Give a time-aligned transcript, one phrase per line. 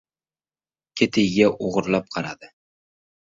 [1.01, 2.51] Ketiga o‘girilib qaradi.